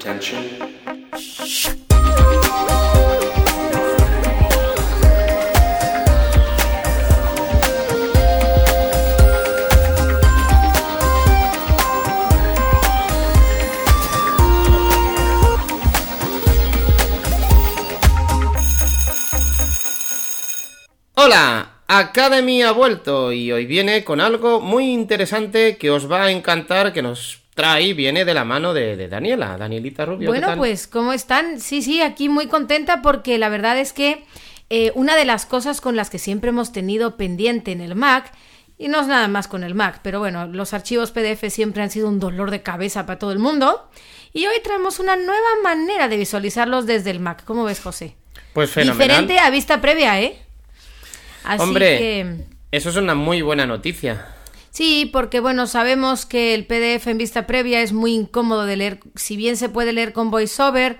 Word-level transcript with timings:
Attention. 0.00 0.42
Hola, 21.14 21.82
Academy 21.86 22.62
ha 22.62 22.72
vuelto 22.72 23.32
y 23.32 23.52
hoy 23.52 23.66
viene 23.66 24.02
con 24.02 24.22
algo 24.22 24.62
muy 24.62 24.90
interesante 24.90 25.76
que 25.76 25.90
os 25.90 26.10
va 26.10 26.24
a 26.24 26.30
encantar, 26.30 26.94
que 26.94 27.02
nos 27.02 27.39
trae 27.54 27.82
y 27.82 27.92
viene 27.92 28.24
de 28.24 28.34
la 28.34 28.44
mano 28.44 28.72
de, 28.74 28.96
de 28.96 29.08
Daniela, 29.08 29.56
Danielita 29.58 30.04
Rubio. 30.06 30.20
¿qué 30.20 30.38
Bueno, 30.38 30.48
tal? 30.48 30.58
pues, 30.58 30.86
¿cómo 30.86 31.12
están? 31.12 31.60
Sí, 31.60 31.82
sí, 31.82 32.02
aquí 32.02 32.28
muy 32.28 32.46
contenta 32.46 33.02
porque 33.02 33.38
la 33.38 33.48
verdad 33.48 33.78
es 33.78 33.92
que 33.92 34.24
eh, 34.70 34.92
una 34.94 35.16
de 35.16 35.24
las 35.24 35.46
cosas 35.46 35.80
con 35.80 35.96
las 35.96 36.10
que 36.10 36.18
siempre 36.18 36.50
hemos 36.50 36.72
tenido 36.72 37.16
pendiente 37.16 37.72
en 37.72 37.80
el 37.80 37.96
Mac, 37.96 38.32
y 38.78 38.88
no 38.88 39.00
es 39.00 39.08
nada 39.08 39.28
más 39.28 39.46
con 39.48 39.62
el 39.62 39.74
Mac, 39.74 40.00
pero 40.02 40.20
bueno, 40.20 40.46
los 40.46 40.72
archivos 40.72 41.10
PDF 41.10 41.50
siempre 41.50 41.82
han 41.82 41.90
sido 41.90 42.08
un 42.08 42.18
dolor 42.18 42.50
de 42.50 42.62
cabeza 42.62 43.04
para 43.04 43.18
todo 43.18 43.32
el 43.32 43.38
mundo, 43.40 43.90
y 44.32 44.46
hoy 44.46 44.54
traemos 44.62 45.00
una 45.00 45.16
nueva 45.16 45.48
manera 45.62 46.08
de 46.08 46.16
visualizarlos 46.16 46.86
desde 46.86 47.10
el 47.10 47.20
Mac. 47.20 47.42
¿Cómo 47.44 47.64
ves, 47.64 47.80
José? 47.80 48.14
Pues 48.54 48.70
fenomenal. 48.70 49.08
Diferente 49.08 49.38
a 49.40 49.50
vista 49.50 49.80
previa, 49.80 50.20
¿eh? 50.20 50.38
Así 51.44 51.62
Hombre, 51.62 51.98
que... 51.98 52.36
eso 52.70 52.90
es 52.90 52.96
una 52.96 53.14
muy 53.14 53.42
buena 53.42 53.66
noticia. 53.66 54.28
Sí, 54.70 55.08
porque 55.12 55.40
bueno, 55.40 55.66
sabemos 55.66 56.26
que 56.26 56.54
el 56.54 56.66
PDF 56.66 57.08
en 57.08 57.18
vista 57.18 57.46
previa 57.46 57.82
es 57.82 57.92
muy 57.92 58.14
incómodo 58.14 58.66
de 58.66 58.76
leer. 58.76 59.00
Si 59.16 59.36
bien 59.36 59.56
se 59.56 59.68
puede 59.68 59.92
leer 59.92 60.12
con 60.12 60.30
VoiceOver, 60.30 60.98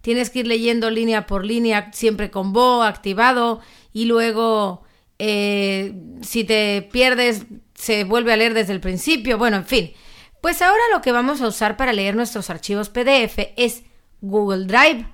tienes 0.00 0.30
que 0.30 0.40
ir 0.40 0.46
leyendo 0.46 0.90
línea 0.90 1.26
por 1.26 1.44
línea, 1.44 1.90
siempre 1.92 2.30
con 2.30 2.52
Vo 2.52 2.82
activado, 2.82 3.60
y 3.92 4.06
luego 4.06 4.82
eh, 5.18 5.94
si 6.22 6.44
te 6.44 6.88
pierdes, 6.90 7.44
se 7.74 8.04
vuelve 8.04 8.32
a 8.32 8.36
leer 8.36 8.54
desde 8.54 8.72
el 8.72 8.80
principio. 8.80 9.36
Bueno, 9.36 9.58
en 9.58 9.66
fin. 9.66 9.92
Pues 10.40 10.62
ahora 10.62 10.82
lo 10.92 11.02
que 11.02 11.12
vamos 11.12 11.42
a 11.42 11.48
usar 11.48 11.76
para 11.76 11.92
leer 11.92 12.16
nuestros 12.16 12.48
archivos 12.48 12.88
PDF 12.88 13.52
es 13.56 13.82
Google 14.22 14.64
Drive. 14.64 15.06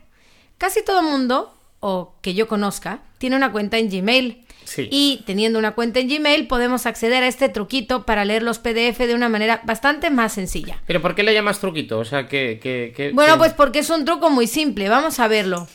Casi 0.58 0.84
todo 0.84 1.00
el 1.00 1.06
mundo, 1.06 1.55
o 1.88 2.14
que 2.20 2.34
yo 2.34 2.48
conozca, 2.48 3.00
tiene 3.18 3.36
una 3.36 3.52
cuenta 3.52 3.78
en 3.78 3.88
Gmail. 3.88 4.42
Sí. 4.64 4.88
Y 4.90 5.22
teniendo 5.26 5.60
una 5.60 5.76
cuenta 5.76 6.00
en 6.00 6.08
Gmail 6.08 6.48
podemos 6.48 6.86
acceder 6.86 7.22
a 7.22 7.28
este 7.28 7.48
truquito 7.48 8.04
para 8.04 8.24
leer 8.24 8.42
los 8.42 8.58
PDF 8.58 8.98
de 8.98 9.14
una 9.14 9.28
manera 9.28 9.60
bastante 9.64 10.10
más 10.10 10.32
sencilla. 10.32 10.82
Pero 10.88 11.00
¿por 11.00 11.14
qué 11.14 11.22
le 11.22 11.32
llamas 11.32 11.60
truquito? 11.60 12.00
O 12.00 12.04
sea, 12.04 12.26
que... 12.26 12.58
que, 12.60 12.92
que- 12.96 13.12
Bueno, 13.12 13.34
que- 13.34 13.38
pues 13.38 13.52
porque 13.52 13.78
es 13.78 13.90
un 13.90 14.04
truco 14.04 14.28
muy 14.28 14.48
simple, 14.48 14.88
vamos 14.88 15.20
a 15.20 15.28
verlo. 15.28 15.68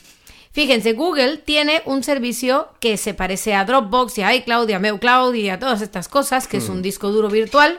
Fíjense, 0.52 0.92
Google 0.92 1.38
tiene 1.38 1.80
un 1.86 2.02
servicio 2.02 2.68
que 2.80 2.98
se 2.98 3.14
parece 3.14 3.54
a 3.54 3.64
Dropbox 3.64 4.18
y 4.18 4.22
a 4.22 4.34
iCloud 4.34 4.68
y 4.68 4.74
a 4.74 4.78
MeuCloud 4.78 5.32
y 5.34 5.48
a 5.48 5.58
todas 5.58 5.80
estas 5.80 6.08
cosas, 6.08 6.46
que 6.46 6.58
es 6.58 6.68
un 6.68 6.82
disco 6.82 7.08
duro 7.10 7.30
virtual 7.30 7.78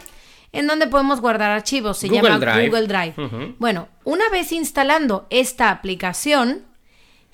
en 0.51 0.65
donde 0.65 0.87
podemos 0.87 1.21
guardar 1.21 1.51
archivos. 1.51 1.99
Se 1.99 2.07
Google 2.07 2.23
llama 2.29 2.39
Drive. 2.39 2.69
Google 2.69 2.87
Drive. 2.87 3.13
Bueno, 3.59 3.89
una 4.03 4.27
vez 4.29 4.51
instalando 4.51 5.27
esta 5.29 5.69
aplicación, 5.69 6.63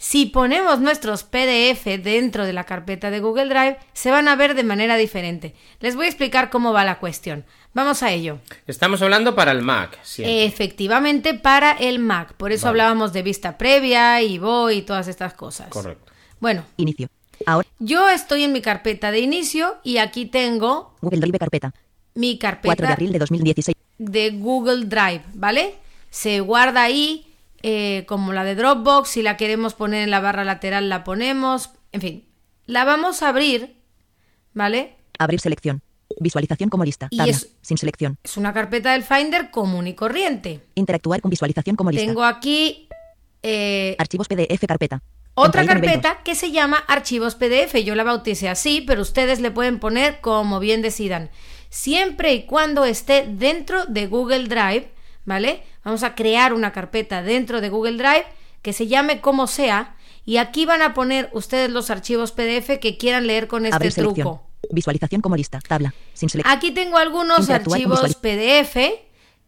si 0.01 0.27
ponemos 0.27 0.79
nuestros 0.79 1.23
PDF 1.23 1.83
dentro 2.01 2.45
de 2.45 2.53
la 2.53 2.63
carpeta 2.63 3.11
de 3.11 3.19
Google 3.19 3.49
Drive, 3.49 3.77
se 3.91 4.11
van 4.11 4.29
a 4.29 4.37
ver 4.37 4.55
de 4.55 4.63
manera 4.63 4.95
diferente. 4.95 5.53
Les 5.81 5.97
voy 5.97 6.05
a 6.05 6.07
explicar 6.07 6.49
cómo 6.49 6.71
va 6.71 6.85
la 6.85 6.99
cuestión. 6.99 7.43
Vamos 7.73 8.01
a 8.01 8.09
ello. 8.11 8.39
Estamos 8.65 9.01
hablando 9.01 9.35
para 9.35 9.51
el 9.51 9.61
Mac, 9.61 9.99
siempre. 10.01 10.45
Efectivamente, 10.45 11.33
para 11.33 11.73
el 11.73 11.99
Mac. 11.99 12.33
Por 12.35 12.53
eso 12.53 12.67
Vale. 12.67 12.69
hablábamos 12.81 13.11
de 13.11 13.23
vista 13.23 13.57
previa 13.57 14.21
y 14.21 14.39
voy 14.39 14.77
y 14.77 14.81
todas 14.83 15.09
estas 15.09 15.33
cosas. 15.33 15.67
Correcto. 15.67 16.11
Bueno, 16.39 16.63
Inicio. 16.77 17.09
Ahora, 17.45 17.67
yo 17.79 18.07
estoy 18.09 18.43
en 18.43 18.53
mi 18.53 18.61
carpeta 18.61 19.11
de 19.11 19.19
inicio 19.19 19.77
y 19.83 19.97
aquí 19.97 20.25
tengo 20.25 20.95
Google 21.01 21.19
Drive 21.19 21.39
carpeta. 21.39 21.73
mi 22.15 22.39
4 22.39 22.61
de 22.61 22.71
carpeta 22.71 22.93
abril 22.93 23.11
de 23.11 23.19
2016. 23.19 23.75
de 23.97 24.29
Google 24.31 24.85
Drive, 24.85 25.23
¿vale? 25.33 25.75
Se 26.09 26.39
guarda 26.39 26.83
ahí 26.83 27.25
eh, 27.63 28.05
como 28.07 28.33
la 28.33 28.43
de 28.43 28.55
Dropbox. 28.55 29.09
Si 29.09 29.21
la 29.21 29.37
queremos 29.37 29.73
poner 29.73 30.03
en 30.03 30.11
la 30.11 30.19
barra 30.19 30.43
lateral, 30.43 30.89
la 30.89 31.03
ponemos. 31.03 31.71
En 31.91 32.01
fin, 32.01 32.25
la 32.65 32.85
vamos 32.85 33.21
a 33.23 33.29
abrir, 33.29 33.75
¿vale? 34.53 34.95
Abrir 35.17 35.39
selección. 35.39 35.81
Visualización 36.19 36.69
como 36.69 36.83
lista. 36.85 37.07
Tabla. 37.15 37.31
es- 37.31 37.49
Sin 37.61 37.77
selección. 37.77 38.17
Es 38.23 38.35
una 38.37 38.53
carpeta 38.53 38.93
del 38.93 39.03
Finder 39.03 39.51
común 39.51 39.87
y 39.87 39.93
corriente. 39.93 40.61
Interactuar 40.75 41.21
con 41.21 41.29
visualización 41.29 41.75
como 41.75 41.91
lista. 41.91 42.05
Tengo 42.05 42.23
aquí 42.23 42.87
eh, 43.43 43.95
Archivos 43.99 44.27
PDF 44.27 44.65
carpeta. 44.67 45.01
otra 45.35 45.65
carpeta 45.65 46.21
que 46.23 46.35
se 46.35 46.51
llama 46.51 46.77
archivos 46.87 47.35
PDF. 47.35 47.75
Yo 47.85 47.95
la 47.95 48.03
bauticé 48.03 48.49
así, 48.49 48.81
pero 48.85 49.01
ustedes 49.01 49.39
le 49.39 49.51
pueden 49.51 49.79
poner 49.79 50.19
como 50.19 50.59
bien 50.59 50.81
decidan. 50.81 51.29
Siempre 51.69 52.33
y 52.33 52.43
cuando 52.45 52.83
esté 52.85 53.25
dentro 53.29 53.85
de 53.85 54.07
Google 54.07 54.47
Drive, 54.47 54.91
¿vale? 55.25 55.63
Vamos 55.83 56.03
a 56.03 56.15
crear 56.15 56.53
una 56.53 56.71
carpeta 56.71 57.21
dentro 57.21 57.61
de 57.61 57.69
Google 57.69 57.97
Drive 57.97 58.25
que 58.61 58.73
se 58.73 58.87
llame 58.87 59.21
como 59.21 59.47
sea. 59.47 59.95
Y 60.25 60.37
aquí 60.37 60.65
van 60.65 60.81
a 60.81 60.93
poner 60.93 61.29
ustedes 61.33 61.71
los 61.71 61.89
archivos 61.89 62.31
PDF 62.31 62.79
que 62.79 62.97
quieran 62.97 63.27
leer 63.27 63.47
con 63.47 63.63
2. 63.63 63.73
este 63.73 64.01
truco. 64.01 64.15
selección. 64.15 64.39
Visualización 64.71 65.21
como 65.21 65.35
lista. 65.35 65.59
Tabla. 65.59 65.93
Sin. 66.13 66.29
Aquí 66.45 66.71
tengo 66.71 66.97
algunos 66.97 67.49
archivos 67.49 68.15
PDF 68.15 68.77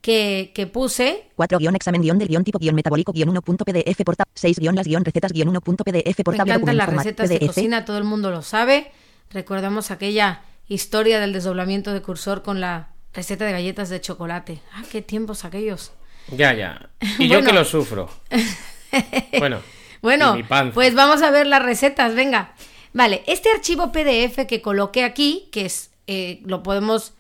que, 0.02 0.52
que 0.56 0.68
puse 0.68 1.30
4 1.36 1.60
guion 1.60 1.76
examen 1.76 2.02
guion 2.02 2.18
del 2.18 2.28
guion 2.28 2.44
tipo 2.44 2.58
guion 2.58 2.74
metabólico 2.74 3.14
guion 3.14 3.30
1 3.30 3.42
punto 3.42 3.66
PDF 3.66 4.04
portable. 4.04 4.31
6 4.34 4.60
guion 4.60 4.76
las 4.76 4.88
guion 4.88 5.06
recetas 5.06 5.31
guion 5.31 5.50
1 5.50 5.62
punto 5.62 5.84
PDF 5.84 6.18
Me 6.28 6.36
encantan 6.36 6.78
las 6.78 6.90
recetas 6.90 7.30
de 7.30 7.46
cocina, 7.46 7.86
todo 7.86 7.98
el 7.98 8.04
mundo 8.04 8.31
lo 8.31 8.42
sabe. 8.42 8.92
Recordamos 9.30 9.92
aquella 9.92 10.42
historia 10.68 11.20
del 11.20 11.34
desdoblamiento 11.34 11.94
de 11.94 12.02
cursor 12.02 12.42
con 12.42 12.60
la 12.60 12.91
receta 13.14 13.46
de 13.46 13.52
galletas 13.52 13.90
de 13.90 14.02
chocolate. 14.02 14.62
Ah, 14.74 14.84
qué 14.92 15.02
tiempos 15.02 15.46
aquellos. 15.46 15.92
Ya, 16.30 16.54
ya. 16.54 16.90
Y 17.20 17.28
yo 17.28 17.44
que 17.44 17.54
lo 17.54 17.66
sufro. 17.66 18.10
bueno. 19.40 19.60
Bueno, 20.02 20.36
pues 20.74 20.96
vamos 20.96 21.22
a 21.22 21.30
ver 21.30 21.46
las 21.46 21.62
recetas, 21.62 22.16
venga. 22.16 22.54
Vale, 22.94 23.24
este 23.28 23.52
archivo 23.52 23.92
PDF 23.92 24.48
que 24.48 24.62
coloqué 24.62 25.04
aquí, 25.04 25.48
que 25.52 25.66
es, 25.66 25.92
eh, 26.08 26.42
lo 26.44 26.64
podemos, 26.64 27.14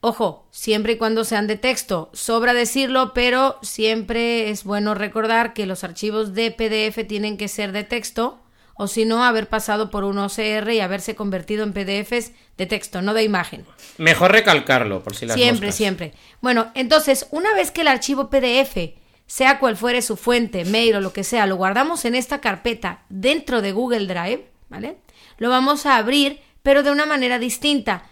ojo, 0.00 0.46
siempre 0.52 0.92
y 0.92 0.96
cuando 0.96 1.24
sean 1.24 1.48
de 1.48 1.56
texto, 1.56 2.08
sobra 2.12 2.54
decirlo, 2.54 3.12
pero 3.14 3.58
siempre 3.62 4.48
es 4.48 4.62
bueno 4.62 4.94
recordar 4.94 5.52
que 5.54 5.66
los 5.66 5.82
archivos 5.82 6.32
de 6.32 6.52
PDF 6.52 7.04
tienen 7.06 7.36
que 7.36 7.48
ser 7.48 7.72
de 7.72 7.82
texto, 7.82 8.38
o 8.82 8.86
si 8.88 9.04
no, 9.04 9.22
haber 9.24 9.46
pasado 9.48 9.90
por 9.90 10.04
un 10.04 10.16
OCR 10.18 10.70
y 10.72 10.80
haberse 10.80 11.14
convertido 11.14 11.64
en 11.64 11.72
PDFs 11.74 12.32
de 12.56 12.66
texto, 12.66 13.02
no 13.02 13.12
de 13.12 13.22
imagen. 13.24 13.66
Mejor 13.98 14.32
recalcarlo, 14.32 15.02
por 15.02 15.14
si 15.14 15.26
las 15.26 15.36
Siempre, 15.36 15.66
moscas. 15.68 15.74
siempre. 15.76 16.14
Bueno, 16.40 16.70
entonces, 16.74 17.26
una 17.30 17.52
vez 17.54 17.70
que 17.70 17.82
el 17.82 17.88
archivo 17.88 18.30
PDF, 18.30 18.94
sea 19.26 19.58
cual 19.58 19.76
fuere 19.76 20.00
su 20.00 20.16
fuente, 20.16 20.64
mail 20.64 20.96
o 20.96 21.00
lo 21.00 21.12
que 21.12 21.24
sea, 21.24 21.46
lo 21.46 21.56
guardamos 21.56 22.04
en 22.06 22.14
esta 22.14 22.40
carpeta 22.40 23.02
dentro 23.10 23.60
de 23.60 23.72
Google 23.72 24.06
Drive, 24.06 24.46
¿vale? 24.70 24.96
Lo 25.38 25.50
vamos 25.50 25.84
a 25.86 25.96
abrir, 25.96 26.40
pero 26.62 26.82
de 26.82 26.90
una 26.90 27.04
manera 27.06 27.38
distinta. 27.38 28.04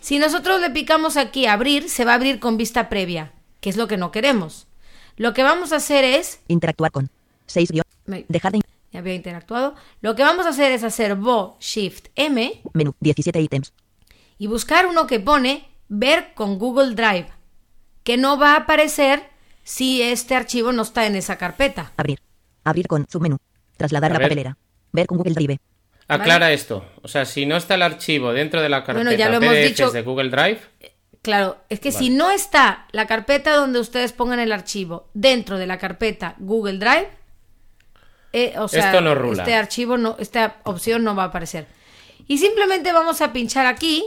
Si 0.00 0.18
nosotros 0.18 0.60
le 0.60 0.70
picamos 0.70 1.16
aquí 1.16 1.46
abrir, 1.46 1.88
se 1.88 2.04
va 2.04 2.12
a 2.12 2.16
abrir 2.16 2.40
con 2.40 2.56
vista 2.56 2.88
previa, 2.88 3.32
que 3.60 3.70
es 3.70 3.76
lo 3.76 3.86
que 3.88 3.96
no 3.96 4.10
queremos. 4.10 4.66
Lo 5.16 5.32
que 5.34 5.42
vamos 5.42 5.72
a 5.72 5.76
hacer 5.76 6.04
es... 6.04 6.40
Interactuar 6.48 6.90
con. 6.90 7.10
6 7.46 7.70
guion. 7.70 7.84
me- 8.06 8.24
Dejar 8.28 8.52
de. 8.52 8.60
Ya 8.96 9.00
había 9.00 9.12
interactuado. 9.12 9.74
Lo 10.00 10.14
que 10.16 10.22
vamos 10.22 10.46
a 10.46 10.48
hacer 10.48 10.72
es 10.72 10.82
hacer 10.82 11.16
Bo 11.16 11.58
Shift 11.60 12.06
M 12.14 12.62
Menú. 12.72 12.94
17 13.00 13.38
ítems. 13.42 13.74
y 14.38 14.46
buscar 14.46 14.86
uno 14.86 15.06
que 15.06 15.20
pone 15.20 15.68
ver 15.88 16.32
con 16.32 16.58
Google 16.58 16.94
Drive, 16.94 17.28
que 18.04 18.16
no 18.16 18.38
va 18.38 18.54
a 18.54 18.60
aparecer 18.60 19.24
si 19.64 20.00
este 20.00 20.34
archivo 20.34 20.72
no 20.72 20.80
está 20.80 21.04
en 21.04 21.14
esa 21.14 21.36
carpeta. 21.36 21.92
Abrir. 21.98 22.20
Abrir 22.64 22.86
con 22.88 23.06
submenú. 23.06 23.36
Trasladar 23.76 24.12
A 24.12 24.14
la 24.14 24.18
ver. 24.20 24.28
papelera. 24.28 24.56
Ver 24.92 25.06
con 25.06 25.18
Google 25.18 25.34
Drive. 25.34 25.58
Aclara 26.08 26.50
esto. 26.52 26.82
O 27.02 27.08
sea, 27.08 27.26
si 27.26 27.44
no 27.44 27.58
está 27.58 27.74
el 27.74 27.82
archivo 27.82 28.32
dentro 28.32 28.62
de 28.62 28.70
la 28.70 28.78
carpeta 28.82 29.04
Bueno, 29.04 29.18
ya 29.18 29.28
lo 29.28 29.36
hemos 29.36 29.54
dicho. 29.56 29.90
de 29.90 30.00
Google 30.00 30.30
Drive, 30.30 30.60
Claro, 31.20 31.58
es 31.68 31.80
que 31.80 31.92
si 31.92 32.08
no 32.08 32.30
está 32.30 32.86
la 32.92 33.06
carpeta 33.06 33.56
donde 33.56 33.78
ustedes 33.78 34.12
pongan 34.12 34.38
el 34.38 34.52
archivo 34.52 35.10
dentro 35.12 35.58
de 35.58 35.66
la 35.66 35.76
carpeta 35.76 36.34
Google 36.38 36.78
Drive, 36.78 37.10
eh, 38.32 38.54
o 38.58 38.68
sea, 38.68 38.86
Esto 38.86 39.00
no 39.00 39.14
rula. 39.14 39.42
este 39.42 39.54
archivo 39.54 39.96
no, 39.96 40.16
esta 40.18 40.56
opción 40.64 41.04
no 41.04 41.14
va 41.14 41.24
a 41.24 41.26
aparecer. 41.26 41.66
Y 42.28 42.38
simplemente 42.38 42.92
vamos 42.92 43.20
a 43.20 43.32
pinchar 43.32 43.66
aquí 43.66 44.04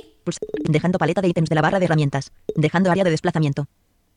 dejando 0.66 1.00
paleta 1.00 1.21
de 1.21 1.30
ítems 1.30 1.50
de 1.50 1.56
la 1.56 1.62
barra 1.62 1.80
de 1.80 1.86
herramientas. 1.86 2.31
Dejando 2.56 2.92
área 2.92 3.04
de 3.04 3.10
desplazamiento. 3.12 3.68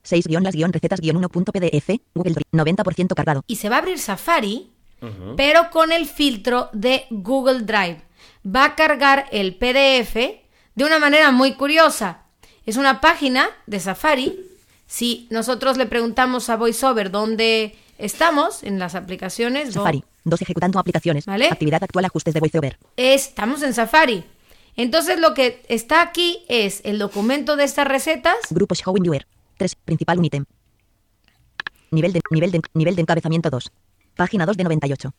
6 0.03 0.27
guion 0.27 0.43
las 0.43 0.55
guion 0.55 0.73
recetas 0.73 1.01
guion 1.01 1.17
1 1.17 1.29
punto 1.29 1.53
PDF. 1.53 1.89
Google 2.15 2.35
Drive. 2.35 2.47
90% 2.53 3.15
cargado. 3.15 3.45
y 3.47 3.57
se 3.57 3.69
va 3.69 3.77
a 3.77 3.79
abrir 3.79 3.99
Safari, 3.99 4.71
pero 5.37 5.71
con 5.71 5.93
el 5.93 6.07
filtro 6.07 6.69
de 6.73 7.07
Google 7.11 7.61
Drive. 7.63 8.03
Va 8.45 8.65
a 8.65 8.75
cargar 8.75 9.27
el 9.31 9.55
PDF 9.57 10.15
de 10.75 10.85
una 10.85 10.99
manera 10.99 11.31
muy 11.31 11.55
curiosa. 11.55 12.23
Es 12.67 12.77
una 12.77 13.01
página 13.01 13.49
de 13.67 13.79
Safari. 13.81 14.41
Si 14.87 15.27
nosotros 15.31 15.77
le 15.77 15.87
preguntamos 15.87 16.51
a 16.51 16.57
VoiceOver 16.57 17.11
dónde 17.11 17.77
estamos 17.99 18.63
en 18.63 18.79
las 18.79 18.95
aplicaciones. 18.95 19.75
Safari. 19.75 20.05
2 20.25 20.43
ejecutando 20.43 20.79
aplicaciones. 20.79 21.27
¿Vale? 21.27 21.47
Actividad 21.47 21.83
actual 21.83 22.05
ajustes 22.05 22.35
de 22.35 22.41
VoiceOver. 22.41 22.79
Estamos 22.97 23.63
en 23.63 23.75
Safari. 23.75 24.25
Entonces 24.77 25.21
lo 25.21 25.35
que 25.35 25.63
está 25.69 26.03
aquí 26.03 26.45
es 26.49 26.81
el 26.85 26.99
documento 26.99 27.57
de 27.57 27.65
estas 27.65 27.87
recetas. 27.87 28.37
Grupo 28.51 28.75
Showing 28.75 29.03
Viewer. 29.03 29.27
3. 29.59 29.75
Principal 29.77 30.19
un 30.19 30.25
ítem. 30.25 30.45
Nivel 31.91 32.13
de, 32.13 32.21
nivel 32.31 32.51
de, 32.51 32.63
nivel 32.75 32.97
de 32.97 33.03
encabezamiento 33.03 33.51
2. 33.51 33.71
Página 34.17 34.47
2 34.47 34.57
de 34.57 34.65
98. 34.65 35.13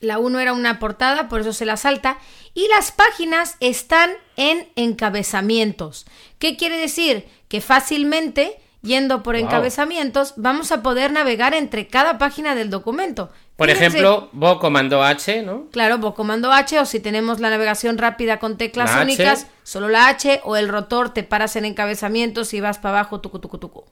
La 0.00 0.18
1 0.18 0.40
era 0.40 0.52
una 0.54 0.78
portada, 0.78 1.28
por 1.28 1.40
eso 1.40 1.52
se 1.52 1.66
la 1.66 1.76
salta. 1.76 2.18
Y 2.54 2.68
las 2.68 2.92
páginas 2.92 3.56
están 3.60 4.10
en 4.36 4.68
encabezamientos. 4.76 6.06
¿Qué 6.38 6.56
quiere 6.56 6.78
decir? 6.78 7.26
Que 7.48 7.60
fácilmente, 7.60 8.59
yendo 8.82 9.22
por 9.22 9.34
Wow. 9.36 9.44
encabezamientos, 9.44 10.34
vamos 10.36 10.72
a 10.72 10.82
poder 10.82 11.12
navegar 11.12 11.54
entre 11.54 11.86
cada 11.88 12.18
página 12.18 12.54
del 12.54 12.70
documento. 12.70 13.30
Por 13.56 13.68
Fíjense, 13.68 13.98
ejemplo, 13.98 14.28
Bo 14.32 14.58
comando 14.58 15.02
H, 15.02 15.42
¿no? 15.42 15.66
Claro, 15.70 15.98
o 16.02 16.14
comando 16.14 16.50
H 16.52 16.78
o 16.78 16.86
si 16.86 16.98
tenemos 17.00 17.40
la 17.40 17.50
navegación 17.50 17.98
rápida 17.98 18.38
con 18.38 18.56
teclas 18.56 18.90
La 18.90 18.96
H. 19.02 19.04
únicas, 19.04 19.46
solo 19.64 19.88
la 19.88 20.08
H 20.08 20.40
o 20.44 20.56
el 20.56 20.68
rotor 20.68 21.12
te 21.12 21.22
paras 21.24 21.56
en 21.56 21.66
encabezamientos 21.66 22.54
y 22.54 22.60
vas 22.60 22.78
para 22.78 23.00
abajo, 23.00 23.20
tucu, 23.20 23.38
tucu, 23.38 23.58
tucu. 23.58 23.84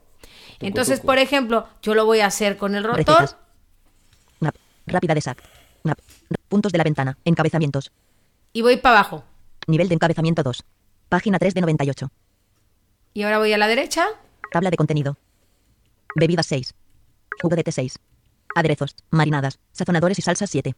Entonces, 0.59 0.99
tucu. 0.99 1.05
por 1.07 1.19
ejemplo, 1.19 1.67
yo 1.83 1.93
lo 1.93 2.05
voy 2.05 2.21
a 2.21 2.25
hacer 2.25 2.57
con 2.57 2.73
el 2.75 2.83
rotor. 2.83 3.29
Nap. 4.39 4.55
Rápida 4.87 5.13
de 5.13 5.21
SAC. 5.21 5.41
Nap. 5.83 5.99
Puntos 6.47 6.71
de 6.71 6.77
la 6.79 6.83
ventana. 6.83 7.17
Encabezamientos. 7.25 7.91
y 8.51 8.61
voy 8.63 8.77
para 8.77 8.99
abajo. 8.99 9.23
Nivel 9.67 9.87
de 9.87 9.93
encabezamiento 9.93 10.41
2. 10.41 10.63
Página 11.09 11.37
3 11.37 11.53
de 11.53 11.61
98. 11.61 12.09
Y 13.13 13.21
ahora 13.21 13.37
voy 13.37 13.53
a 13.53 13.57
la 13.59 13.67
derecha. 13.67 14.07
Tabla 14.51 14.69
de 14.69 14.77
contenido. 14.77 15.17
Bebidas 16.15 16.45
6. 16.47 16.73
Jugo 17.41 17.55
de 17.55 17.63
té 17.63 17.71
6. 17.71 17.99
Aderezos. 18.55 18.95
Marinadas. 19.11 19.59
Sazonadores 19.71 20.17
y 20.19 20.21
salsas 20.21 20.49
7. 20.49 20.75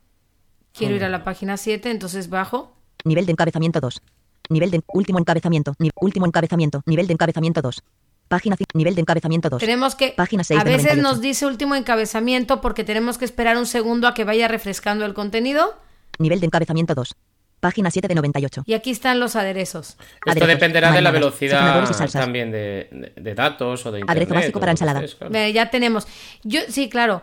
Quiero 0.74 0.96
ir 0.96 1.04
a 1.04 1.10
la 1.10 1.24
página 1.24 1.58
7, 1.58 1.90
entonces 1.92 2.30
bajo. 2.30 2.74
Nivel 3.04 3.26
de 3.26 3.32
encabezamiento 3.32 3.80
2. 3.80 4.02
Nivel 4.50 4.72
de 4.72 4.82
último 4.94 5.20
encabezamiento. 5.20 5.74
Ni- 5.80 5.92
último 6.00 6.26
encabezamiento. 6.26 6.82
Nivel 6.86 7.08
de 7.08 7.14
encabezamiento 7.14 7.62
2. 7.62 7.84
Página 8.28 8.56
5. 8.56 8.70
Nivel 8.76 8.96
de 8.96 9.02
encabezamiento 9.02 9.50
2. 9.50 9.60
Tenemos 9.60 9.96
que... 9.96 10.14
Página 10.16 10.44
6 10.44 10.60
a 10.60 10.64
veces 10.64 10.84
98. 10.98 11.02
nos 11.02 11.22
dice 11.22 11.46
último 11.46 11.76
encabezamiento 11.76 12.62
porque 12.62 12.84
tenemos 12.84 13.18
que 13.18 13.26
esperar 13.26 13.58
un 13.58 13.66
segundo 13.66 14.08
a 14.08 14.14
que 14.14 14.24
vaya 14.24 14.48
refrescando 14.48 15.06
el 15.06 15.14
contenido. 15.14 15.76
Nivel 16.20 16.40
de 16.40 16.46
encabezamiento 16.46 16.94
2. 16.96 17.16
Página 17.62 17.90
7 17.90 18.10
de 18.10 18.16
98. 18.16 18.64
Y 18.66 18.74
aquí 18.74 18.92
están 18.92 19.20
los 19.22 19.38
aderezos. 19.38 19.92
Esto 19.92 20.00
Aderezos, 20.32 20.48
dependerá 20.50 20.92
de 20.92 21.02
la 21.02 21.12
velocidad 21.12 21.88
y 21.90 22.12
también 22.12 22.52
de, 22.52 22.90
de- 22.92 23.14
de 23.22 23.36
datos 23.36 23.86
o 23.86 23.92
de 23.92 24.00
internet. 24.02 24.10
Aderezo 24.18 24.34
básico 24.36 24.60
para 24.60 24.72
ensalada. 24.72 25.02
claro. 25.18 25.48
Ya 25.48 25.70
tenemos. 25.70 26.08
Yo, 26.44 26.60
sí, 26.68 26.90
claro. 26.90 27.22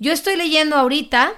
Yo 0.00 0.12
estoy 0.12 0.36
leyendo 0.36 0.76
ahorita 0.76 1.34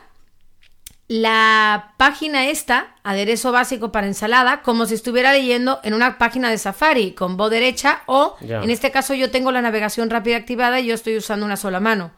la 1.09 1.93
página 1.99 2.47
esta, 2.47 2.95
aderezo 3.03 3.53
básico 3.53 3.93
para 3.93 4.07
ensalada, 4.07 4.63
como 4.63 4.87
si 4.87 4.95
estuviera 4.95 5.33
leyendo 5.33 5.81
en 5.83 5.93
una 5.95 6.17
página 6.17 6.49
de 6.51 6.57
Safari 6.59 7.13
con 7.13 7.37
voz 7.37 7.51
derecha 7.51 8.03
o 8.07 8.37
Ya. 8.41 8.63
en 8.63 8.71
este 8.71 8.91
caso 8.91 9.13
yo 9.15 9.31
tengo 9.31 9.51
la 9.53 9.61
navegación 9.61 10.09
rápida 10.11 10.37
activada 10.37 10.81
y 10.81 10.87
yo 10.87 10.95
estoy 10.95 11.17
usando 11.17 11.45
una 11.45 11.57
sola 11.57 11.81
mano. 11.81 12.13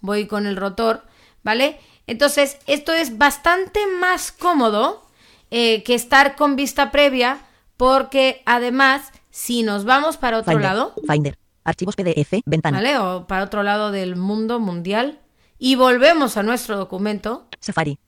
Voy 0.00 0.26
con 0.26 0.46
el 0.46 0.56
rotor, 0.56 1.04
¿vale? 1.44 1.78
Entonces, 2.06 2.56
esto 2.66 2.92
es 2.92 3.18
bastante 3.18 3.80
más 4.00 4.32
cómodo 4.32 5.06
eh, 5.50 5.82
que 5.82 5.94
estar 5.94 6.36
con 6.36 6.56
vista 6.56 6.90
previa 6.90 7.40
porque 7.76 8.42
además, 8.44 9.10
si 9.30 9.62
nos 9.62 9.84
vamos 9.84 10.16
para 10.16 10.38
otro 10.38 10.52
Finder. 10.52 10.68
lado, 10.68 10.94
Finder. 11.08 11.38
Archivos 11.64 11.96
PDF. 11.96 12.42
Ventana. 12.46 12.78
¿vale? 12.78 12.98
O 12.98 13.26
para 13.26 13.44
otro 13.44 13.62
lado 13.62 13.90
del 13.90 14.16
mundo 14.16 14.60
mundial. 14.60 15.20
Y 15.58 15.76
volvemos 15.76 16.36
a 16.36 16.42
nuestro 16.42 16.76
documento. 16.76 17.46
Safari. 17.60 17.98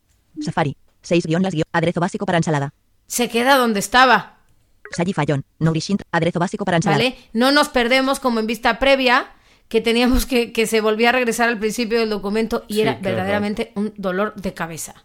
Safari. 0.41 0.77
6 1.03 1.27
guion 1.27 1.43
las 1.43 1.55
guion. 1.55 1.65
Aderezo 1.73 2.01
básico 2.01 2.27
para 2.27 2.39
ensalada. 2.39 2.73
Se 3.07 3.29
queda 3.29 3.57
donde 3.57 3.81
estaba. 3.81 4.39
Nourishing. 5.59 5.99
Aderezo 6.13 6.39
básico 6.39 6.65
para 6.65 6.79
ensalada. 6.79 7.03
¿vale? 7.03 7.19
No 7.33 7.51
nos 7.53 7.69
perdemos 7.69 8.21
como 8.21 8.41
en 8.41 8.47
vista 8.47 8.79
previa 8.79 9.31
que 9.69 9.81
teníamos 9.81 10.27
que, 10.27 10.53
que 10.53 10.67
se 10.67 10.81
volvía 10.81 11.11
a 11.11 11.13
regresar 11.13 11.49
al 11.49 11.59
principio 11.59 11.99
del 11.99 12.11
documento 12.11 12.65
y 12.69 12.75
Sí, 12.75 12.81
era 12.83 12.99
verdaderamente 13.01 13.73
un 13.75 13.95
dolor 13.97 14.35
de 14.35 14.53
cabeza. 14.53 15.05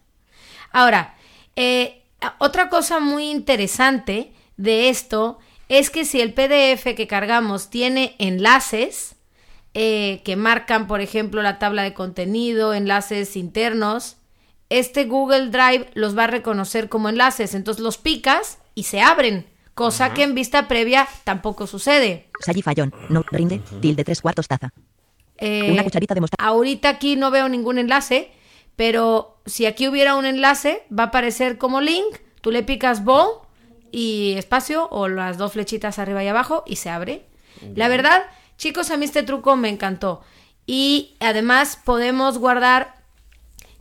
Ahora, 0.72 1.16
eh, 1.56 2.04
otra 2.40 2.70
cosa 2.70 3.00
muy 3.00 3.30
interesante 3.30 4.32
de 4.58 4.90
esto 4.90 5.40
es 5.70 5.90
que 5.90 6.06
si 6.06 6.22
el 6.22 6.34
PDF 6.34 6.96
que 6.96 7.08
cargamos 7.08 7.70
tiene 7.70 8.16
enlaces 8.20 9.16
eh, 9.74 10.22
que 10.24 10.36
marcan, 10.36 10.88
por 10.88 11.02
ejemplo, 11.02 11.42
la 11.42 11.60
tabla 11.60 11.84
de 11.84 11.94
contenido, 11.94 12.74
enlaces 12.74 13.36
internos, 13.36 14.18
este 14.70 15.06
Google 15.06 15.50
Drive 15.50 15.90
los 15.94 16.18
va 16.18 16.24
a 16.24 16.28
reconocer 16.28 16.90
como 16.90 17.10
enlaces. 17.10 17.54
Entonces 17.54 17.84
los 17.84 17.98
picas 17.98 18.60
y 18.74 18.84
se 18.84 19.02
abren, 19.02 19.46
cosa 19.76 20.14
que 20.14 20.24
en 20.24 20.34
vista 20.34 20.68
previa 20.68 21.08
tampoco 21.24 21.68
sucede. 21.68 22.30
No 23.10 23.24
rinde. 23.32 23.62
Tilde 23.82 24.04
3 24.04 24.22
cuartos 24.22 24.48
taza. 24.48 24.74
Eh, 25.38 25.72
Una 25.72 25.84
cucharita 25.84 26.16
de 26.16 26.22
mostaza. 26.22 26.48
Ahorita 26.48 26.90
aquí 26.90 27.16
no 27.16 27.30
veo 27.30 27.48
ningún 27.48 27.78
enlace, 27.78 28.32
pero 28.78 29.42
si 29.46 29.66
aquí 29.66 29.88
hubiera 29.88 30.16
un 30.16 30.26
enlace, 30.26 30.84
va 30.98 31.04
a 31.04 31.08
aparecer 31.08 31.58
como 31.58 31.82
link. 31.82 32.20
Tú 32.40 32.52
le 32.52 32.64
picas 32.64 33.04
Bo 33.04 33.46
y 33.92 34.36
espacio 34.38 34.88
o 34.92 35.10
las 35.10 35.38
dos 35.38 35.54
flechitas 35.54 36.00
arriba 36.00 36.24
y 36.24 36.28
abajo 36.28 36.64
y 36.66 36.78
se 36.78 36.90
abre. 36.90 37.26
La 37.76 37.88
verdad, 37.88 38.24
chicos, 38.58 38.92
a 38.92 38.98
mí 38.98 39.06
este 39.06 39.24
truco 39.24 39.56
me 39.56 39.70
encantó. 39.70 40.22
Y 40.68 41.16
además 41.20 41.80
podemos 41.84 42.38
guardar 42.38 42.96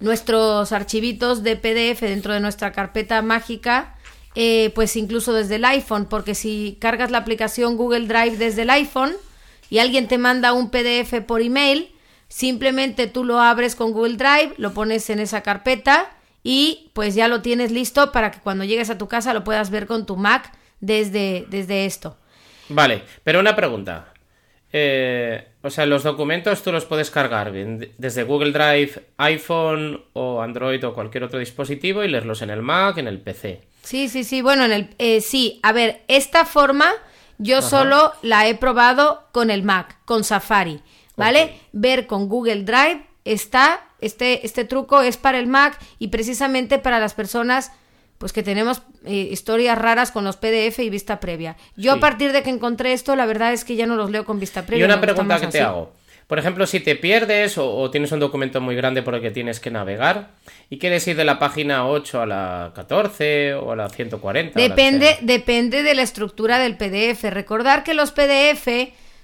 nuestros 0.00 0.72
archivitos 0.72 1.42
de 1.42 1.56
PDF 1.56 2.00
dentro 2.00 2.32
de 2.32 2.40
nuestra 2.40 2.72
carpeta 2.72 3.20
mágica, 3.20 3.98
eh, 4.34 4.72
pues 4.74 4.96
incluso 4.96 5.34
desde 5.34 5.56
el 5.56 5.64
iPhone, 5.66 6.06
porque 6.06 6.34
si 6.34 6.78
cargas 6.80 7.10
la 7.10 7.18
aplicación 7.18 7.76
Google 7.76 8.06
Drive 8.06 8.38
desde 8.38 8.62
el 8.62 8.70
iPhone 8.70 9.12
y 9.68 9.78
alguien 9.78 10.08
te 10.08 10.16
manda 10.16 10.54
un 10.54 10.70
PDF 10.70 11.20
por 11.26 11.42
email, 11.42 11.90
simplemente 12.28 13.06
tú 13.06 13.24
lo 13.24 13.40
abres 13.40 13.76
con 13.76 13.92
Google 13.92 14.16
Drive, 14.16 14.54
lo 14.56 14.72
pones 14.72 15.08
en 15.10 15.20
esa 15.20 15.42
carpeta 15.42 16.10
y 16.42 16.90
pues 16.92 17.14
ya 17.14 17.28
lo 17.28 17.42
tienes 17.42 17.72
listo 17.72 18.12
para 18.12 18.30
que 18.30 18.40
cuando 18.40 18.64
llegues 18.64 18.90
a 18.90 18.98
tu 18.98 19.08
casa 19.08 19.34
lo 19.34 19.44
puedas 19.44 19.70
ver 19.70 19.86
con 19.86 20.06
tu 20.06 20.16
Mac 20.16 20.52
desde, 20.80 21.46
desde 21.48 21.86
esto. 21.86 22.16
Vale, 22.68 23.02
pero 23.24 23.40
una 23.40 23.56
pregunta. 23.56 24.12
Eh, 24.72 25.48
o 25.62 25.70
sea, 25.70 25.86
los 25.86 26.02
documentos 26.02 26.62
tú 26.62 26.70
los 26.72 26.84
puedes 26.84 27.10
cargar 27.10 27.52
desde 27.52 28.22
Google 28.24 28.52
Drive, 28.52 29.06
iPhone 29.16 30.04
o 30.12 30.42
Android 30.42 30.84
o 30.86 30.92
cualquier 30.92 31.24
otro 31.24 31.38
dispositivo 31.38 32.04
y 32.04 32.08
leerlos 32.08 32.42
en 32.42 32.50
el 32.50 32.62
Mac, 32.62 32.98
en 32.98 33.08
el 33.08 33.20
PC. 33.20 33.62
Sí, 33.82 34.08
sí, 34.08 34.24
sí. 34.24 34.42
Bueno, 34.42 34.64
en 34.64 34.72
el 34.72 34.88
eh, 34.98 35.20
sí. 35.20 35.60
A 35.62 35.72
ver, 35.72 36.02
esta 36.08 36.44
forma 36.44 36.92
yo 37.38 37.62
solo 37.62 38.12
la 38.22 38.46
he 38.48 38.54
probado 38.54 39.28
con 39.32 39.50
el 39.50 39.62
Mac, 39.62 39.98
con 40.04 40.24
Safari, 40.24 40.80
¿vale? 41.16 41.54
Ver 41.72 42.06
con 42.06 42.28
Google 42.28 42.62
Drive 42.64 43.02
está 43.24 43.82
este 44.00 44.46
este 44.46 44.64
truco 44.64 45.02
es 45.02 45.16
para 45.16 45.38
el 45.38 45.46
Mac 45.46 45.78
y 45.98 46.08
precisamente 46.08 46.78
para 46.78 47.00
las 47.00 47.14
personas 47.14 47.72
pues 48.18 48.32
que 48.32 48.42
tenemos 48.42 48.82
eh, 49.04 49.28
historias 49.30 49.76
raras 49.76 50.10
con 50.10 50.24
los 50.24 50.36
PDF 50.36 50.78
y 50.78 50.88
vista 50.90 51.20
previa. 51.20 51.56
Yo 51.76 51.92
Sí. 51.92 51.98
a 51.98 52.00
partir 52.00 52.32
de 52.32 52.42
que 52.42 52.50
encontré 52.50 52.92
esto, 52.94 53.14
la 53.14 53.26
verdad 53.26 53.52
es 53.52 53.64
que 53.64 53.76
ya 53.76 53.86
no 53.86 53.96
los 53.96 54.10
leo 54.10 54.24
con 54.24 54.40
vista 54.40 54.60
Y 54.60 54.62
previa. 54.64 54.86
una 54.86 54.96
me 54.96 55.00
gusta 55.02 55.14
pregunta 55.14 55.40
que 55.40 55.46
te 55.48 55.60
hago. 55.60 55.92
Por 56.26 56.38
ejemplo, 56.40 56.66
si 56.66 56.80
te 56.80 56.96
pierdes 56.96 57.56
o, 57.58 57.70
o 57.76 57.90
tienes 57.90 58.10
un 58.12 58.18
documento 58.20 58.60
muy 58.60 58.74
grande 58.74 59.02
por 59.02 59.14
el 59.14 59.20
que 59.20 59.30
tienes 59.30 59.60
que 59.60 59.70
navegar 59.70 60.30
y 60.70 60.78
quieres 60.78 61.06
ir 61.06 61.16
de 61.16 61.24
la 61.24 61.38
página 61.38 61.86
8 61.86 62.22
a 62.22 62.26
la 62.26 62.72
14 62.74 63.54
o 63.54 63.72
a 63.72 63.76
la 63.76 63.88
140. 63.90 64.58
o 64.58 64.62
la 64.62 64.62
que 64.62 64.68
Depende, 64.70 65.18
depende 65.20 65.82
de 65.82 65.94
la 65.94 66.02
estructura 66.02 66.58
del 66.58 66.76
PDF. 66.76 67.22
Recordar 67.30 67.84
que 67.84 67.92
los 67.94 68.12
PDF 68.12 68.66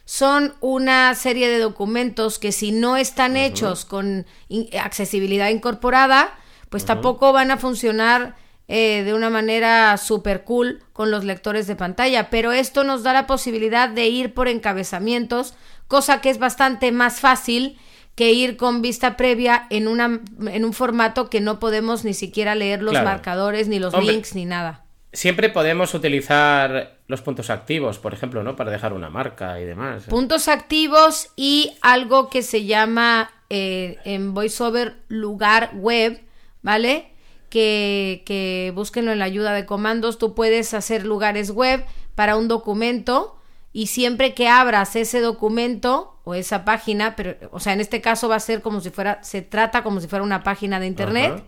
son 0.05 0.55
una 0.61 1.15
serie 1.15 1.49
de 1.49 1.59
documentos 1.59 2.39
que 2.39 2.53
si 2.53 2.73
no 2.73 2.97
están 2.97 3.37
hechos 3.37 3.85
con 3.85 4.27
in- 4.49 4.69
accesibilidad 4.81 5.49
incorporada, 5.49 6.35
pues 6.71 6.85
tampoco 6.85 7.33
van 7.33 7.51
a 7.51 7.57
funcionar 7.59 8.35
eh, 8.69 9.03
de 9.05 9.13
una 9.15 9.29
manera 9.31 9.97
super 9.99 10.45
cool 10.45 10.83
con 10.93 11.11
los 11.11 11.25
lectores 11.25 11.67
de 11.67 11.77
pantalla. 11.77 12.31
Pero 12.31 12.53
esto 12.53 12.85
nos 12.85 13.03
da 13.03 13.13
la 13.13 13.27
posibilidad 13.27 13.89
de 13.89 14.09
ir 14.09 14.33
por 14.35 14.49
encabezamientos, 14.49 15.55
cosa 15.89 16.21
que 16.21 16.31
es 16.31 16.39
bastante 16.39 16.91
más 16.93 17.21
fácil 17.21 17.79
que 18.15 18.33
ir 18.33 18.57
con 18.57 18.83
vista 18.83 19.17
previa 19.17 19.67
en, 19.71 19.89
una, 19.89 20.21
en 20.47 20.65
un 20.65 20.73
formato 20.73 21.31
que 21.31 21.41
no 21.41 21.59
podemos 21.59 22.05
ni 22.05 22.13
siquiera 22.15 22.55
leer 22.55 22.83
los 22.83 22.93
Claro. 22.93 23.07
marcadores, 23.09 23.69
ni 23.69 23.79
los 23.79 23.95
Hombre, 23.95 24.13
links, 24.15 24.35
ni 24.35 24.45
nada. 24.45 24.85
Siempre 25.13 25.51
podemos 25.51 25.93
utilizar 25.93 26.99
los 27.07 27.21
puntos 27.21 27.51
activos, 27.51 27.99
por 27.99 28.15
ejemplo, 28.15 28.43
¿no? 28.43 28.57
Para 28.57 28.71
dejar 28.71 28.95
una 28.95 29.11
marca 29.11 29.61
y 29.61 29.65
demás. 29.65 30.05
Puntos 30.05 30.49
activos 30.49 31.29
y 31.37 31.77
algo 31.83 32.31
que 32.31 32.43
se 32.43 32.65
llama 32.65 33.31
eh, 33.51 33.99
en 34.05 34.33
VoiceOver 34.33 34.97
lugar 35.09 35.71
web, 35.75 36.23
¿vale? 36.63 37.11
Que, 37.51 38.23
que 38.25 38.73
búsquenlo 38.75 39.13
en 39.13 39.19
la 39.19 39.27
ayuda 39.27 39.53
de 39.53 39.67
comandos. 39.67 40.17
Tú 40.17 40.35
puedes 40.35 40.73
hacer 40.73 41.05
lugares 41.05 41.51
web 41.51 41.85
para 42.15 42.37
un 42.37 42.49
documento 42.49 43.37
y 43.73 43.89
siempre 43.89 44.33
que 44.33 44.49
abras 44.49 44.97
ese 44.97 45.21
documento 45.21 46.17
o 46.25 46.35
esa 46.35 46.65
página, 46.65 47.17
pero, 47.17 47.35
o 47.51 47.61
sea, 47.61 47.73
en 47.73 47.81
este 47.81 48.01
caso 48.01 48.29
va 48.29 48.37
a 48.37 48.41
ser 48.41 48.63
como 48.63 48.81
si 48.81 48.91
fuera, 48.91 49.23
se 49.23 49.43
trata 49.43 49.83
como 49.83 50.01
si 50.01 50.09
fuera 50.09 50.23
una 50.23 50.43
página 50.43 50.79
de 50.79 50.87
internet, 50.87 51.33
Ajá. 51.35 51.45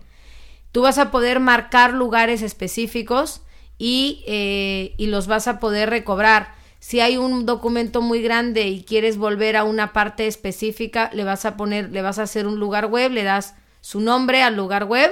tú 0.72 0.82
vas 0.82 0.98
a 0.98 1.10
poder 1.10 1.38
marcar 1.38 1.92
lugares 1.94 2.42
específicos 2.42 3.42
y, 3.78 4.22
eh, 4.26 4.94
y 4.96 5.06
los 5.06 5.26
vas 5.26 5.48
a 5.48 5.60
poder 5.60 5.90
recobrar. 5.90 6.54
Si 6.80 7.00
hay 7.00 7.16
un 7.16 7.46
documento 7.46 8.02
muy 8.02 8.20
grande 8.22 8.68
y 8.68 8.82
quieres 8.84 9.16
volver 9.16 9.56
a 9.56 9.64
una 9.64 9.92
parte 9.92 10.26
específica, 10.26 11.10
le 11.14 11.24
vas 11.24 11.44
a 11.46 11.56
poner, 11.56 11.90
le 11.90 12.02
vas 12.02 12.18
a 12.18 12.24
hacer 12.24 12.46
un 12.46 12.58
lugar 12.60 12.86
web, 12.86 13.10
le 13.12 13.22
das 13.22 13.54
su 13.80 14.00
nombre 14.00 14.42
al 14.42 14.56
lugar 14.56 14.84
web 14.84 15.10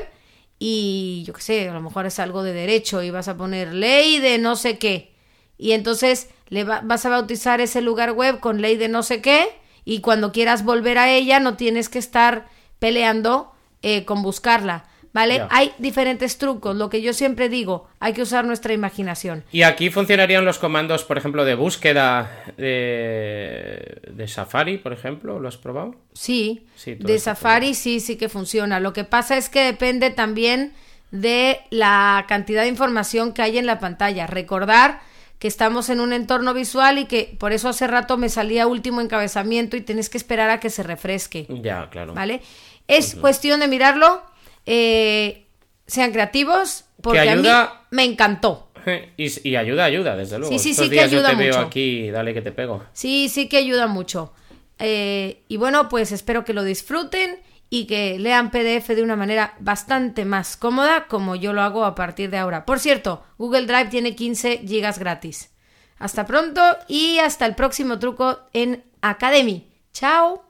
y 0.59 1.25
yo 1.27 1.33
qué 1.33 1.41
sé, 1.43 1.69
a 1.69 1.73
lo 1.75 1.81
mejor 1.81 2.07
es 2.07 2.19
algo 2.19 2.43
de 2.43 2.53
derecho 2.53 3.03
y 3.03 3.11
vas 3.11 3.29
a 3.29 3.37
poner 3.37 3.73
ley 3.75 4.19
de 4.21 4.39
no 4.39 4.55
sé 4.57 4.79
qué. 4.79 5.13
Y 5.59 5.73
entonces 5.73 6.29
le 6.49 6.65
va- 6.65 6.83
vas 6.85 7.05
a 7.07 7.11
bautizar 7.11 7.61
ese 7.61 7.81
lugar 7.81 8.13
web 8.13 8.41
con 8.41 8.61
ley 8.61 8.77
de 8.77 8.89
no 8.89 9.03
sé 9.03 9.21
qué 9.23 9.49
y 9.85 10.01
cuando 10.01 10.31
quieras 10.33 10.65
volver 10.65 10.99
a 10.99 11.11
ella 11.11 11.41
no 11.41 11.57
tienes 11.57 11.89
que 11.89 11.99
estar 11.99 12.49
peleando 12.79 13.53
eh, 13.83 14.05
con 14.05 14.23
buscarla. 14.23 14.85
¿Vale? 15.13 15.37
Ya. 15.37 15.49
Hay 15.51 15.73
diferentes 15.79 16.39
trucos. 16.39 16.75
Lo 16.75 16.89
que 16.89 17.03
yo 17.03 17.13
siempre 17.13 17.49
digo, 17.49 17.89
hay 18.01 18.15
que 18.15 18.23
usar 18.23 18.47
nuestra 18.47 18.73
imaginación. 18.73 19.45
Y 19.53 19.63
aquí 19.63 19.91
funcionarían 19.91 20.45
los 20.45 20.59
comandos, 20.59 21.05
por 21.05 21.19
ejemplo, 21.19 21.45
de 21.45 21.55
búsqueda 21.55 22.31
de, 22.57 24.01
de 24.11 24.29
Safari, 24.29 24.79
por 24.79 24.93
ejemplo. 24.93 25.39
¿Lo 25.39 25.49
has 25.49 25.57
probado? 25.59 25.95
Sí, 26.15 26.67
Sí, 26.77 26.95
de 26.95 27.19
Safari 27.19 27.75
sí, 27.75 28.01
sí 28.01 28.17
que 28.17 28.29
funciona. 28.29 28.81
Lo 28.81 28.93
que 28.93 29.05
pasa 29.05 29.37
es 29.37 29.49
que 29.49 29.65
depende 29.65 30.11
también 30.11 30.73
de 31.11 31.61
la 31.71 32.25
cantidad 32.27 32.63
de 32.63 32.69
información 32.69 33.33
que 33.33 33.43
hay 33.43 33.59
en 33.59 33.67
la 33.67 33.79
pantalla. 33.79 34.27
Recordar 34.27 35.01
que 35.39 35.49
estamos 35.49 35.91
en 35.91 36.01
un 36.01 36.13
entorno 36.13 36.55
visual 36.55 36.99
y 36.99 37.05
que 37.07 37.37
por 37.39 37.53
eso 37.53 37.69
hace 37.69 37.87
rato 37.87 38.17
me 38.17 38.29
salía 38.29 38.67
último 38.67 39.01
encabezamiento 39.01 39.77
y 39.77 39.81
tenés 39.81 40.09
que 40.09 40.17
esperar 40.17 40.51
a 40.51 40.61
que 40.61 40.71
se 40.71 40.83
refresque. 40.83 41.47
Ya, 41.63 41.91
claro. 41.91 42.15
¿Vale? 42.15 42.41
Es 42.89 43.15
cuestión 43.17 43.61
de 43.61 43.69
mirarlo. 43.69 44.23
Eh, 44.67 45.47
sean 45.87 46.13
creativos, 46.13 46.85
porque 47.01 47.19
a 47.21 47.23
ayuda- 47.23 47.73
mí 47.91 47.97
me 47.97 48.05
encantó. 48.05 48.69
Y, 49.17 49.49
y 49.49 49.57
ayuda, 49.57 49.85
ayuda, 49.85 50.17
desde 50.17 50.39
luego. 50.39 50.53
Sí, 50.53 50.59
sí, 50.59 50.71
Estos 50.71 50.87
sí 50.87 50.91
que 50.91 50.97
yo 50.97 51.03
ayuda 51.03 51.31
te 51.31 51.37
veo 51.37 51.55
mucho. 51.55 51.67
aquí, 51.67 52.11
dale 52.11 52.35
que 52.35 52.43
te 52.43 52.51
pego. 52.53 52.83
Sí, 52.93 53.29
sí 53.29 53.49
que 53.49 53.59
ayuda 53.59 53.87
mucho. 53.87 54.33
Eh, 54.81 55.43
y 55.47 55.57
bueno, 55.57 55.89
pues 55.89 56.11
espero 56.11 56.45
que 56.45 56.53
lo 56.53 56.65
disfruten 56.65 57.39
y 57.71 57.87
que 57.87 58.19
lean 58.19 58.51
PDF 58.51 58.89
de 58.89 59.03
una 59.05 59.15
manera 59.15 59.55
bastante 59.61 60.25
más 60.25 60.57
cómoda 60.57 61.07
como 61.07 61.37
yo 61.37 61.53
lo 61.53 61.63
hago 61.63 61.85
a 61.85 61.95
partir 61.95 62.31
de 62.31 62.39
ahora. 62.39 62.65
Por 62.65 62.81
cierto, 62.81 63.23
Google 63.39 63.67
Drive 63.67 63.87
tiene 63.91 64.17
15 64.17 64.59
gigas 64.67 64.99
gratis. 64.99 65.51
Hasta 65.99 66.27
pronto 66.27 66.61
y 66.89 67.19
hasta 67.19 67.47
el 67.47 67.55
próximo 67.55 68.01
truco 68.01 68.41
en 68.53 68.83
Academy. 69.01 69.69
Chao. 69.93 70.43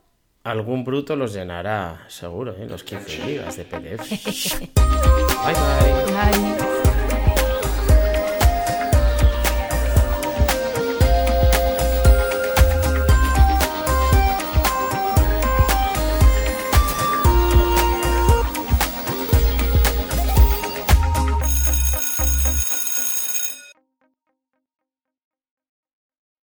Algún 0.45 0.83
bruto 0.83 1.15
los 1.15 1.33
llenará, 1.33 2.05
seguro, 2.09 2.53
¿eh? 2.59 2.67
los 2.69 2.83
15 2.83 3.11
gigas 3.11 3.57
de 3.57 3.65
PDF. 3.65 4.11
bye 4.75 5.55
bye. 5.55 6.43
Bye. 6.43 6.52